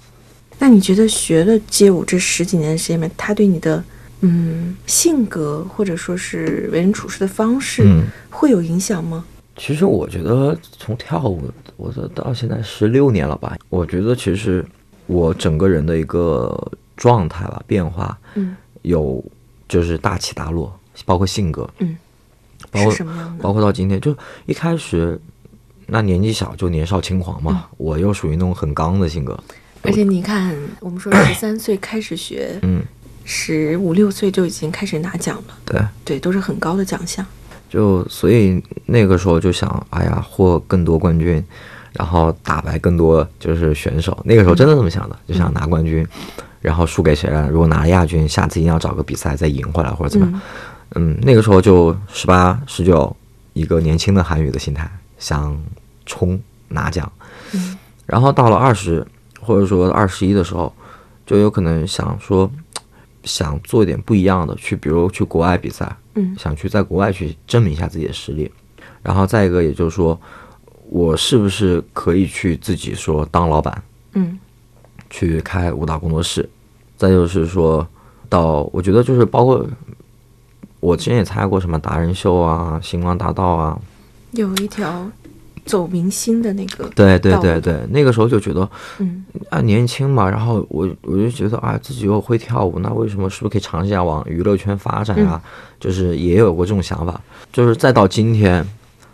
[0.59, 3.83] 那你觉得学了街舞这十几年的时间里面，他对你的
[4.21, 8.03] 嗯性格或者说是为人处事的方式、嗯。
[8.29, 9.23] 会有影响吗？
[9.55, 14.65] 其实我觉得从跳舞，我的到现在十六年了吧，我觉得其实
[15.07, 18.55] 我整个人的一个状态吧变化嗯。
[18.81, 19.23] 有
[19.67, 21.97] 就是大起大落，包括性格，嗯，
[22.69, 23.37] 包括什么？
[23.41, 24.15] 包括到今天，就
[24.45, 25.19] 一开始
[25.87, 29.39] 那年纪小就年少轻狂嘛，我又属于那种很刚的性格，
[29.85, 32.81] 而且你看，我们说十三岁开始学，嗯，
[33.23, 37.25] 十五六岁就已经开始拿奖了，对，对，都是很高的奖项。
[37.69, 41.43] 就所以那个时候就想，哎呀，获更多冠军，
[41.93, 44.17] 然后打败更多就是选手。
[44.23, 46.07] 那个时候真的这么想的，就想拿冠军，
[46.61, 47.49] 然后输给谁了？
[47.49, 50.41] 如果拿了亚军，下次一定要找个比赛再赢回来或者怎么样。
[50.95, 53.13] 嗯，那个时候就十八、十九，
[53.53, 55.59] 一个年轻的韩语的心态，想
[56.05, 57.11] 冲拿奖。
[57.51, 59.05] 嗯，然后到了二十
[59.45, 60.73] 或者说二十一的时候，
[61.25, 62.49] 就有可能想说，
[63.23, 65.95] 想做一点不一样的，去比如去国外比赛。
[66.15, 68.51] 嗯，想去在国外去证明一下自己的实力。
[69.03, 70.19] 然后再一个，也就是说，
[70.89, 73.83] 我是不是可以去自己说当老板？
[74.13, 74.39] 嗯，
[75.09, 76.49] 去开舞蹈工作室。
[76.97, 77.87] 再就是说
[78.29, 79.65] 到，我觉得就是包括。
[80.81, 83.79] 我之前也参加过什么达人秀啊、星光大道啊，
[84.33, 85.09] 有一条
[85.65, 86.87] 走明星的那个。
[86.95, 95.41] 对对对对，那个时候就觉得，嗯啊年轻嘛，然后我我就觉得啊自己又会跳舞，那为什么是不是可以尝试一下往娱乐圈发展啊？
[95.79, 97.19] 就是也有过这种想法，
[97.51, 98.65] 就是再到今天，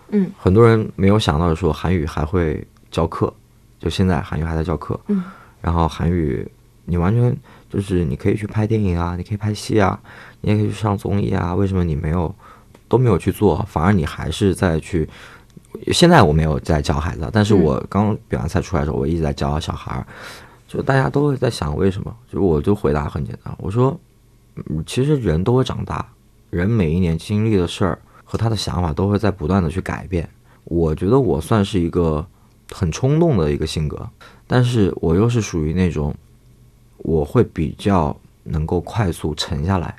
[0.09, 3.33] 嗯，很多人没有想到说韩语还会教课，
[3.79, 5.23] 就现在韩语还在教课，嗯，
[5.61, 6.47] 然后韩语
[6.85, 7.35] 你完全
[7.69, 9.99] 就是你可以去拍电影啊，你可以拍戏啊。
[10.43, 12.33] 你也可以去上综艺啊，为什么你没有
[12.87, 15.07] 都没有去做，反而你还是在去？
[15.87, 20.05] 现在我没有在教孩子，但是我刚比完赛出来的时候，我一直在教小孩儿。
[20.67, 22.15] 就大家都会在想为什么？
[22.31, 23.99] 就我就回答很简单，我说，
[24.85, 26.05] 其实人都会长大，
[26.49, 30.29] 人每一年经历的事儿和他的想法都会在不断的去改变。
[30.63, 32.25] 我觉得我算是一个
[32.71, 34.09] 很冲动的一个性格，
[34.47, 36.15] 但是我又是属于那种
[36.99, 39.95] 我会比较能够快速沉下来。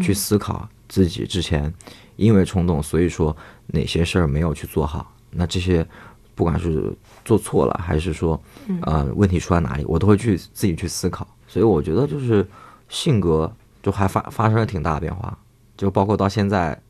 [0.00, 1.72] 去思考自己之前
[2.14, 5.10] 因为冲动，所以说哪些事儿没有去做好。
[5.30, 5.86] 那这些
[6.34, 6.92] 不管是
[7.24, 8.40] 做错了，还是说
[8.82, 11.26] 呃问题出在哪里，我都会去自己去思考。
[11.46, 12.46] 所以我觉得就是
[12.88, 15.36] 性格就还发发生了挺大的变化，
[15.76, 16.80] 就包括到现在，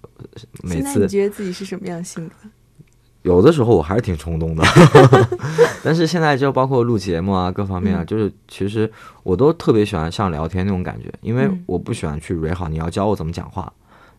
[0.63, 2.35] 每次你觉得自己是什么样性格？
[3.23, 4.65] 有的时候我还是挺冲动的，
[5.85, 8.91] 但是现在就包括录节目啊，各方面啊，就是其实
[9.23, 13.71] 我都特别喜欢像聊天那种感觉，因为我不喜欢去蕊好你要教我怎么讲话，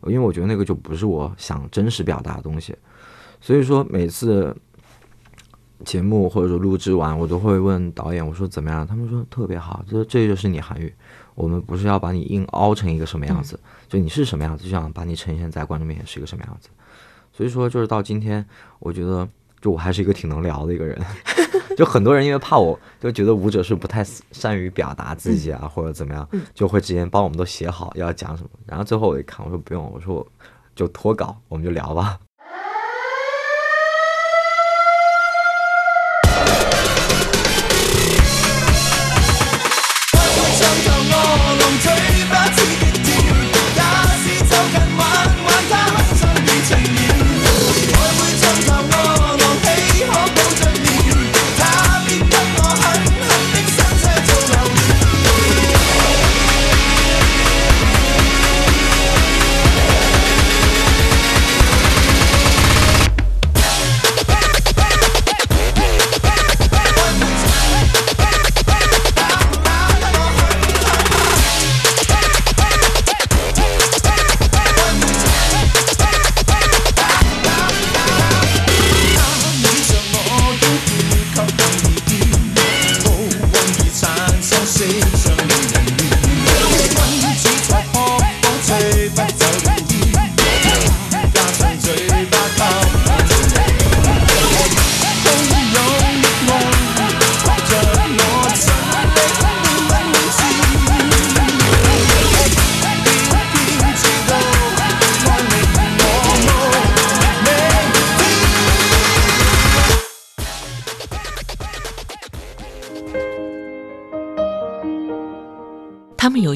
[0.05, 2.75] 因为我觉得那个就不是我想真实表达的东西。
[3.41, 4.55] 所以说每次
[5.83, 10.93] 节目或者说录制完，我都会问导演我说怎么样，他们说特别好，这这就是你韩语，
[11.35, 16.69] 我们不是要把你硬凹成一个什么样子，就你是什么样子，就想把你呈现在观众面前是一个什么样子。
[17.33, 18.45] 所以说，就是到今天，
[18.77, 19.27] 我觉得，
[19.59, 20.99] 就我还是一个挺能聊的一个人。
[21.77, 28.49] 就很多人因为怕我，就觉得舞者是不太善于表达自己啊，或者怎么样，就会直接帮我们都写好要讲什么。
[28.67, 30.27] 然后最后我一看，我说不用，我说我
[30.75, 32.19] 就脱稿，我们就聊吧。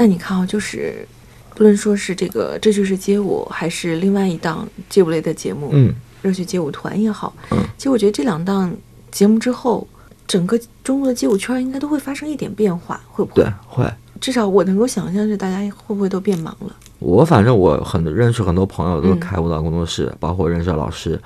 [0.00, 1.06] 那你看啊，就是
[1.54, 8.74] 不论说是这个，这就是街舞，还是另外一档街舞类的节目，嗯，热血街舞团也好，嗯，其实我觉得这两档
[9.10, 9.86] 节目之后，
[10.26, 13.42] 整个中国的街舞圈应该都会发生一点变化，会不会？
[13.42, 13.84] 对，会。
[14.22, 16.74] 至少我能够想象是大家会不会都变忙了。
[16.98, 21.20] 我反正我很认识很多朋友都嗯开舞蹈工作室，包括认识的老师，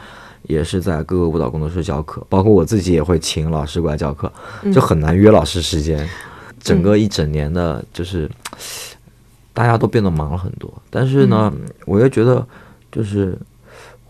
[0.48, 4.32] 也是在各个舞蹈工作室教课，包括我自己也会请老师过来教课，
[4.64, 6.08] 嗯就很难约老师时间。
[6.64, 8.28] 整个一整年的，就是
[9.52, 11.52] 大家都变得忙了很多，但是呢，
[11.84, 12.44] 我又觉得
[12.90, 13.38] 就是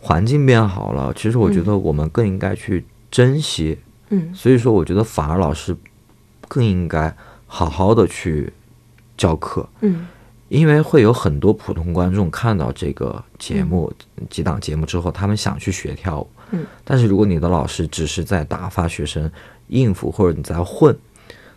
[0.01, 3.79] 环境变好了，其实我觉得我们更应该去珍惜。
[4.11, 5.77] 嗯所以说，我觉得反而老师
[6.47, 7.15] 更应该
[7.47, 8.53] 好好的去
[9.17, 9.69] 教课。
[9.81, 10.07] 嗯
[10.51, 13.93] 因为会有很多普通观众看到这个节目、
[14.31, 16.29] 几档节目之后，他们想去学跳舞。
[16.51, 19.29] 嗯，但是如果你的老师只是在打发学生
[19.69, 20.97] 应付，或者你在混，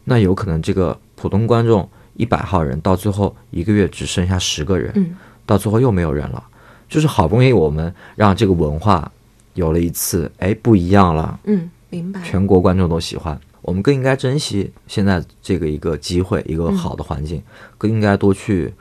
[0.10, 5.14] 那有可能这个普通观众一百号人到最后一个月只剩下十个人，嗯
[5.46, 6.42] 到最后又没有人了。
[6.88, 9.12] 就是好不容易我们让这个文化
[9.56, 12.22] 有了一次，哎，不一样了，嗯，明白。
[12.22, 13.38] 全国观众都喜欢。
[13.62, 17.44] 我们更应该珍惜现在这个一个机会，一个好的环境，
[17.78, 18.74] 更应该多去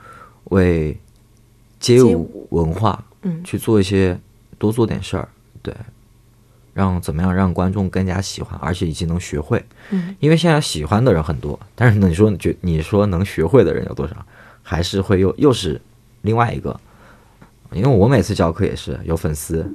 [0.45, 0.97] 为
[1.81, 4.17] 街舞文化嗯去做一些，
[4.57, 5.27] 多做点事儿，
[5.61, 5.75] 对，
[6.77, 9.65] 让怎么样让观众更加喜欢，而且以及能学会。
[9.89, 14.13] 嗯因为现在喜欢的人很多，但是呢，你说你觉你说能学会的人有多少？
[14.61, 15.81] 还是会又又是
[16.21, 16.79] 另外一个。
[17.71, 19.67] 因为我每次教课也是有粉丝，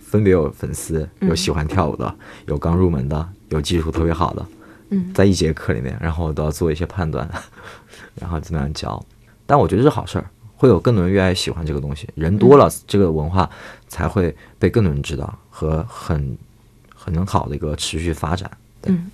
[0.00, 2.12] 分别有粉丝，有喜欢跳舞的，
[2.46, 4.46] 有刚入门的，有技术特别好的，
[4.90, 7.30] 嗯在一节课里面，然后我都要做一些判断，
[8.18, 9.00] 然后怎么样教。
[9.46, 13.48] 但我觉得是好事儿，会有更多人越来越喜欢这个东西，人多了，这个文化
[13.86, 16.36] 才会被更多人知道和很
[17.14, 18.50] 很好的一个持续发展。
[18.82, 19.10] 对，嗯。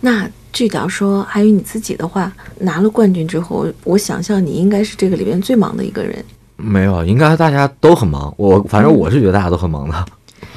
[0.00, 6.24] 那据导说，还有你自己的话，拿了冠军之后，我想象你应该是这个里边最忙的一个人。
[6.56, 8.32] 没有，应该大家都很忙。
[8.36, 10.06] 我反正我是觉得大家都很忙的。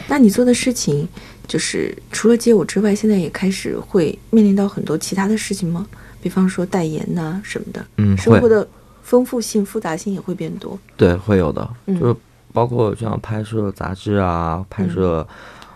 [0.07, 1.07] 那你做的事情，
[1.47, 5.85] 就是除了街舞之外，现在也开始会面临到很多其他的事情吗？
[6.21, 8.67] 比方说代言呐、什么的，嗯，会生活的
[9.03, 10.77] 丰富性、复杂性也会变多。
[10.97, 12.15] 对会有的，嗯就是
[12.51, 15.27] 包括像拍摄杂志啊，拍摄、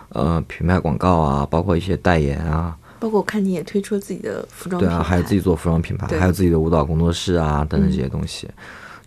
[0.09, 8.47] 呃品牌广告啊，包括一些代言啊，包括我看你也推出了自己的服装对啊，还有自己做服装品牌，还有自己的舞蹈工作室啊等等嗯这些东西，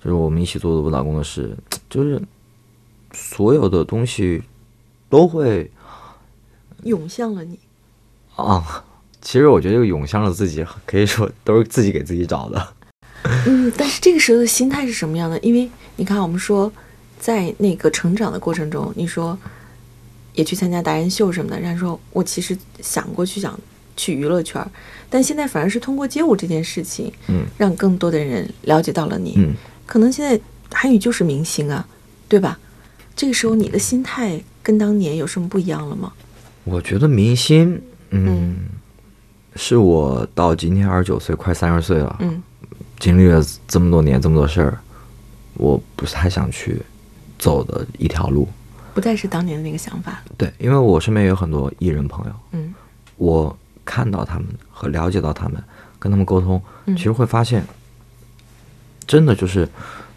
[0.02, 1.56] 就是我们一起做的舞蹈工作室，
[1.90, 2.20] 就是
[3.12, 4.42] 所有的东西
[5.08, 5.70] 都会
[6.84, 7.58] 涌向了你。
[8.36, 8.84] 啊。
[9.24, 12.68] 其实我觉得这个涌向了自己，可以说都是自己给自己找的。
[13.46, 15.38] 嗯，但是这个时候的心态是什么样的？
[15.38, 16.70] 因为你看，我们说
[17.20, 19.38] 在那个成长的过程中，你说
[20.34, 23.58] 也去参加达人秀什么的，然后说我其实想过去想
[23.96, 24.64] 去娱乐圈，
[25.10, 29.34] 但现在反而是通过街舞这件事情，嗯让更多的人了解到了你。
[29.36, 29.52] 嗯，
[29.86, 30.40] 可能现在
[30.70, 31.86] 韩语就是明星啊，
[32.28, 32.58] 对吧？
[33.14, 36.12] 这个时候你的心态跟当年有什么不一样了吗？
[36.64, 37.74] 我觉得明星，
[38.10, 38.56] 嗯，嗯
[39.56, 42.42] 是我到今天二十九岁，快三十岁了，嗯
[42.98, 44.78] 经历了这么多年这么多事儿，
[45.54, 46.80] 我不太想去
[47.38, 48.48] 走的一条路。
[48.94, 50.22] 不再是当年的那个想法了。
[50.36, 52.74] 对，因为我身边有很多艺人朋友，嗯
[53.16, 55.62] 我看到他们和了解到他们，
[55.98, 57.64] 跟他们沟通，嗯其实会发现，
[59.06, 59.68] 真的就是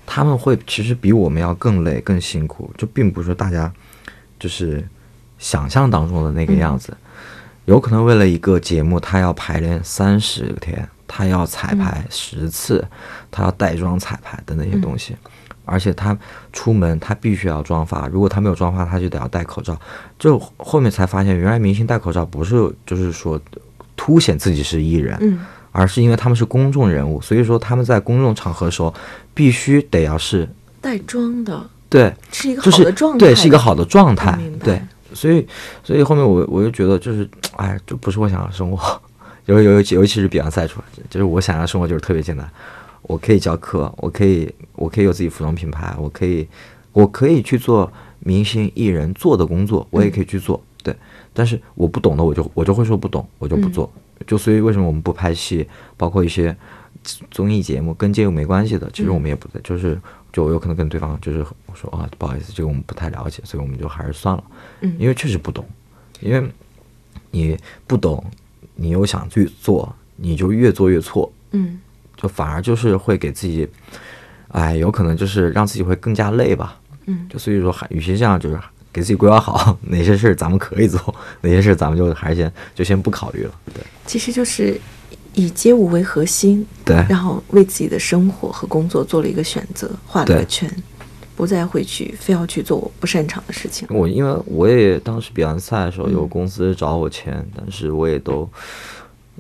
[0.06, 3.72] 他们会其实比我们要更累、更辛苦，就并不是大家
[4.40, 4.88] 就是
[5.38, 6.96] 想象当中的那个样子。
[7.66, 12.86] 有可能为了一个节目，他要排练三十天，他要彩排十次，
[13.32, 15.16] 他要带妆彩排的那些东西。
[15.66, 16.18] 而且他
[16.54, 19.78] 出门他必须要妆发，如果他没有妆发，他就得要戴口罩。
[20.18, 23.40] 就后面才发现，原来明星戴口罩不是就是说
[23.98, 25.40] 凸显自己是艺人，嗯。
[25.78, 28.94] 而是因为他们是公众人物，所以说他们在公众场合的时候
[29.34, 30.48] 必须得要是
[30.80, 34.82] 带妆的对，是一个好的状态，对，是一个好的状态对，
[35.14, 35.46] 所以
[35.84, 39.02] 所以后面我我就觉得就是，哎，就不是我想要的生活，
[39.48, 42.50] 尤尤尤其尤其是比完赛出来，就是我想要的生活就是特别简单，
[43.08, 46.48] 我可以教课，我可以我可以有自己服装品牌，我可以
[46.92, 50.96] 我可以去做明星艺人做的工作，我也可以去做，对，
[51.34, 53.92] 但是我不懂的我就我就会说不懂，我就不做，
[54.26, 56.56] 就所以为什么我们不拍戏，包括一些
[57.30, 60.00] 综艺节目跟街舞没关系的，其实我们也不在，就是
[60.34, 64.44] 就我有可能跟对方就是我说啊，不好意思，这个我们不太了解，所以我们就还是算了，
[64.82, 64.96] 嗯。
[64.98, 65.64] 因为确实不懂，
[66.22, 66.50] 因为
[67.30, 68.24] 你不懂，
[68.74, 71.80] 你又想去做，你就越做越错，嗯
[72.26, 73.68] 就反而就是会给自己，
[74.48, 78.58] 哎，有可能就是让自己会更加累吧，嗯就所以说还与其这样，就是
[78.92, 84.80] 给自己规划好 哪些事咱们可以做，哪些事咱们就还是先就先不考虑了，对其实就是
[85.36, 90.68] 以街舞为核心，对然后为自己的生活和工作做了一个选择，画了个圈。
[91.38, 93.86] 不再会去非要去做我不擅长的事情。
[93.92, 98.50] 我因为我也当时比完赛的时候有公司找我签，但是我也都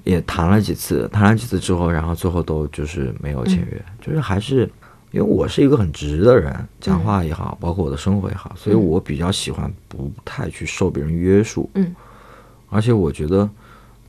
[0.06, 4.70] 也谈了几次，谈了几次之后，然后最后都就是没有签约，就是还是
[5.12, 11.70] 因为我是一个很直的人，讲话也好，包括我的生活也好，所以我比较喜欢不太去受别人约束。
[11.74, 11.94] 嗯，
[12.70, 13.50] 而且我觉得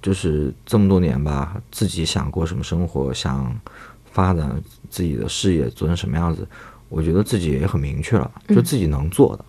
[0.02, 3.52] 就是这么多年吧，自己想过什么生活，想
[4.12, 6.46] 发展自己的事业做成什么样子。
[6.88, 9.44] 我觉得自己也很明确了，就自己能做的，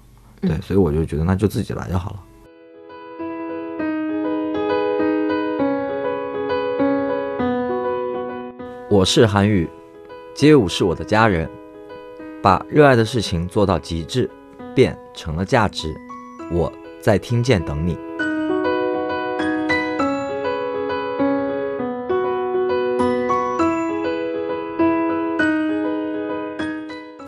[0.47, 2.19] 对，所以我就觉得那就自己来就好了。
[8.97, 9.69] 我是韩宇，
[10.33, 11.47] 街舞是我的家人，
[12.41, 14.27] 把热爱的事情做到极致，
[14.73, 15.93] 变成了价值。
[16.51, 17.95] 我在听见等你。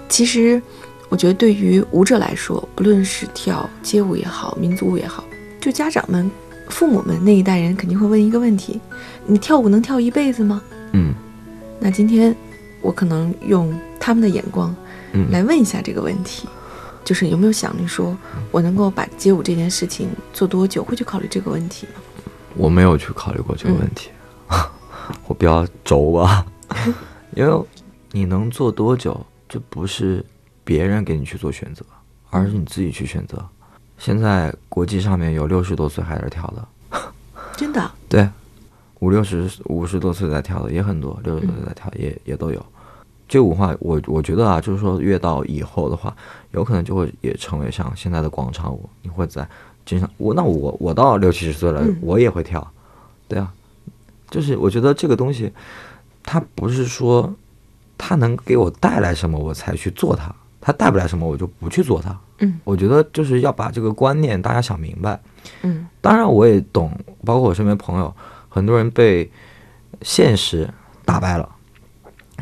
[0.09, 0.59] 其实，
[1.07, 5.23] 我觉得对于舞者来说，不论是跳街舞也好，民族舞也好，
[5.61, 6.31] 就家长们、
[6.67, 8.81] 父母们那一代人肯定会问一个问题：
[9.27, 10.63] 你跳舞能跳一辈子吗？
[10.93, 11.13] 嗯。
[11.79, 12.35] 那今天
[12.81, 14.75] 我可能用他们的眼光，
[15.31, 16.47] 来问一下这个问题，
[17.03, 18.15] 就是有没有想着说，
[18.51, 20.83] 我能够把街舞这件事情做多久？
[20.83, 22.01] 会去考虑这个问题吗？
[22.55, 24.09] 我没有去考虑过这个问题，
[25.27, 26.45] 我比较轴吧，
[27.35, 27.65] 因为
[28.11, 29.25] 你能做多久？
[29.47, 30.23] 这不是
[30.63, 31.83] 别人给你去做选择，
[32.29, 33.43] 而是你自己去选择。
[33.97, 36.67] 现在国际上面有六十多岁还在跳的，
[37.57, 37.91] 真的？
[38.07, 38.29] 对，
[38.99, 42.65] 五六十、五十多岁在跳的也很多，六十多岁在跳也也都有。
[43.27, 46.15] 这舞话，我我觉得啊，就是说越到以后的话，
[46.51, 49.47] 有可能就会也成为像现在的广场舞，你会在
[49.85, 52.65] 经常我那我我到六七十岁了，我也会跳，
[53.27, 53.51] 对啊，
[54.29, 55.51] 就是我觉得这个东西，
[56.23, 57.33] 它不是说。
[58.01, 62.17] 它能给我带来什么，我才去做它；它带不来什么，我就不去做它。
[62.37, 65.19] 嗯，我觉得就是要把这个观念大家想明白。
[65.63, 68.15] 嗯，当然我也懂，包括我身边朋友，
[68.49, 69.31] 很多人被
[70.01, 70.69] 现实
[71.05, 71.47] 打败了，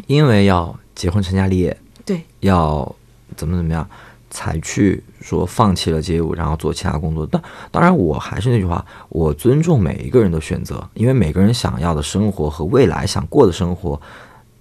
[0.08, 2.96] 因为要结婚成家立业，对，要
[3.36, 3.88] 怎么怎么样，
[4.32, 7.28] 才去说放弃了街舞，然后做其他工作。
[7.30, 7.40] 但
[7.70, 14.02] 当然，我还是那句话，我尊重每一个人的选择，因为每个人想要的生活和未来想过的生活。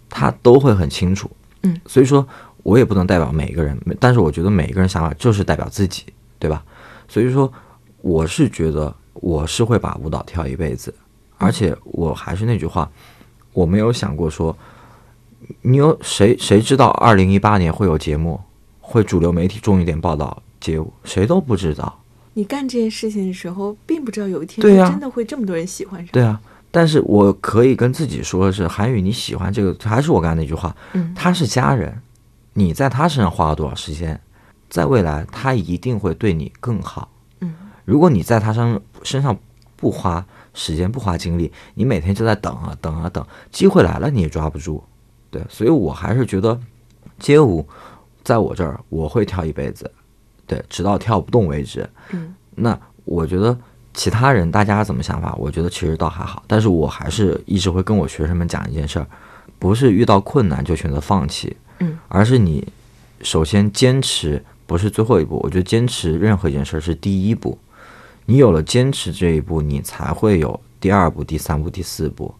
[0.08, 1.28] 他都会很清楚，
[1.62, 2.26] 嗯，所以说，
[2.62, 6.04] 我也不能代表每一个人，但是我觉得每一个人想法就是代表自己，
[6.38, 6.64] 对吧？
[7.08, 7.52] 所以说，
[8.02, 10.94] 我是觉得我是会把舞蹈跳一辈子，
[11.38, 12.90] 而且我还是那句话，
[13.52, 14.56] 我没有想过说，
[15.62, 18.40] 你有谁谁知道二零一八年会有节目，
[18.80, 22.00] 会主流媒体重一点报道街舞，谁都不知道。
[22.34, 26.08] 你干这件事情的时候，并不知道有一天真的会这么多人喜欢上。
[26.12, 26.40] 对啊。
[26.68, 32.02] 但是我可以跟自己说的是，韩宇，你喜欢这个，还是我刚才那句话，嗯，他是家人，
[32.52, 34.20] 你在他身上花了多少时间，
[34.68, 37.08] 在未来他一定会对你更好，
[37.40, 37.54] 嗯，
[37.86, 39.34] 如果你在他身身上
[39.74, 40.26] 不花
[40.56, 44.82] 时间不花精力，你每天就在等啊等啊等，机会来了你也抓不住，
[45.30, 46.58] 对，所以我还是觉得
[47.20, 47.64] 街舞
[48.24, 49.88] 在我这儿我会跳一辈子，
[50.48, 53.56] 对，直到跳不动为止，嗯，那我觉得。
[53.98, 55.34] 其他人大家怎么想法？
[55.36, 59.06] 我觉得其实倒还好，但是我还是一直会跟我学生们讲一件事儿，
[59.58, 62.62] 不是遇到困难就选择放弃，嗯，而是你
[63.22, 67.58] 首先坚持不是最后一步，我觉得坚持任何一件事儿是第一步，
[68.26, 72.34] 你有了坚持这一步，你才会有第二步、第三步、第四步，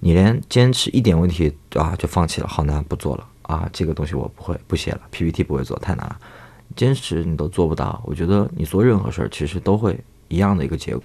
[0.00, 6.18] 你连坚持一点问题啊就放弃了，好难不做了啊，这个东西我不会不写了，PPT 不会做太难了，
[6.76, 9.98] 坚持你都做不到，我觉得你做任何事儿其实都会。
[10.32, 11.02] 一样的一个结果。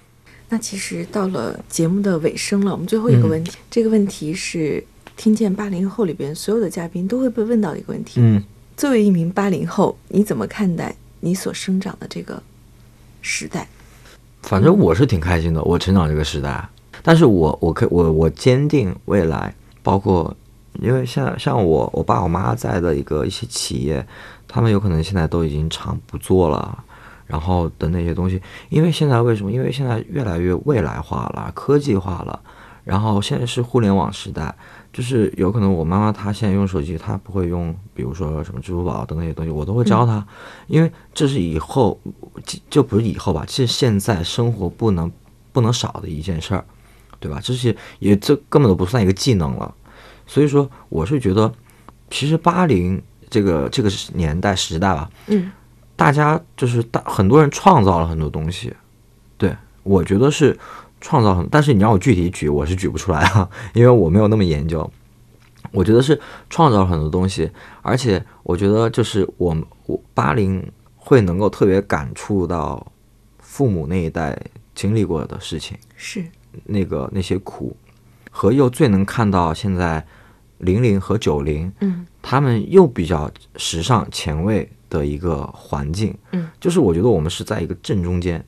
[0.48, 4.80] 那其实到了节目的尾声了，我们最后一个问题，这个问题是
[5.16, 8.20] 听见八零后里边所有的嘉宾都会被问到的一个问题。
[8.20, 8.40] 嗯，
[8.76, 12.40] 作为一名八零后，你怎么看待你所生长的这个
[13.20, 13.68] 时代？
[14.46, 16.68] 反正我是挺开心的，我成长这个时代。
[17.02, 20.34] 但是我我可我我坚定未来，包括
[20.80, 24.06] 因为像像我我爸我妈在的一个一些企业，
[24.46, 26.84] 他们有可能现在都已经厂不做了。
[27.26, 29.50] 然后的那些东西，因为现在为什么？
[29.50, 32.38] 因为现在越来越未来化了，科技化了。
[32.84, 34.54] 然后现在是互联网时代，
[34.96, 40.26] 就是有可能我妈妈她现在用手机，她不会用，比如说什么支付宝等那些东西，我都会教她，
[40.68, 42.00] 因为这是以后
[42.70, 45.12] 就不是以后吧，这是现在生活不能
[45.52, 46.64] 不能少的一件事儿，
[47.20, 47.38] 对吧？
[47.44, 49.74] 这些也这根本都不算一个技能了。
[50.26, 51.52] 所以说，我是觉得，
[52.08, 55.52] 其实八零这个这个年代时代吧，嗯。
[55.98, 58.70] 大家就是大很多人创造了很多东西，
[59.38, 60.54] 对我觉得是
[61.00, 64.90] 创造很，但是你让我具体举，我是举不出来啊， 因为我没有那么研究。
[65.72, 66.18] 我觉得是
[66.48, 67.50] 创造了很多东西，
[67.82, 70.64] 而且我觉得就是我们我八零
[70.96, 72.86] 会能够特别感触到
[73.38, 74.38] 父母那一代
[74.74, 76.24] 经历过的事情，是。
[76.64, 77.76] 那个那些苦，
[78.30, 80.06] 和又最能看到现在
[80.58, 82.06] 零零和九零，嗯。
[82.22, 88.44] 他们又比较时尚前卫的一个环境，嗯，就是我觉得我们是在一个正中间，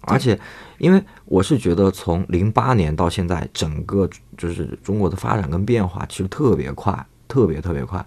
[0.00, 0.38] 而且
[0.78, 8.04] 因为我是觉得从零八年到现在，整个就是中国的发展跟变化其实特别快，特别特别快，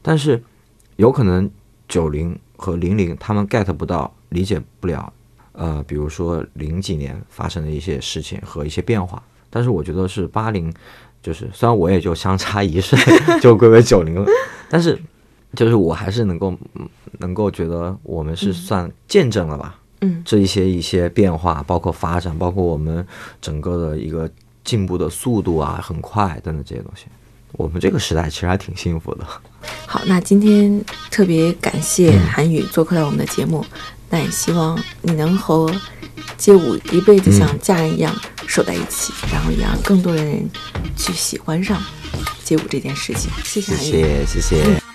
[0.00, 0.42] 但是
[0.96, 1.50] 有可能
[1.88, 5.12] 九零和零零他们 get 不到，理解不了，
[5.52, 10.72] 呃，比如说零几年发生的一些事情和一些变化，但是我觉得是八零。
[11.22, 12.98] 就是虽然我也就相差一岁
[13.40, 14.26] 就归为九零了，
[14.68, 15.00] 但是
[15.54, 16.52] 就是我还是能够
[17.20, 19.78] 能够觉得我们是算见证了吧，
[20.24, 23.06] 这一些一些变化，包括发展，包括我们
[23.40, 24.30] 整个的一个
[24.64, 27.06] 进步的速度啊，很快等等这些东西，
[27.52, 29.26] 我们这个时代其实还挺幸福的。
[29.86, 33.64] 好，那今天特别感谢嗯韩宇做客到我们的节目，
[34.10, 35.72] 那也希望你能和
[36.36, 38.14] 街舞一辈子像家人一样
[38.46, 40.48] 守在一起，然后也让更多的人
[40.96, 41.80] 去喜欢上
[42.42, 43.30] 街舞这件事情。
[43.44, 44.26] 谢谢谢韩宇。
[44.26, 44.91] 谢谢谢。